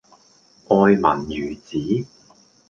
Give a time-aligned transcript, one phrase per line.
[0.67, 1.77] 愛民如子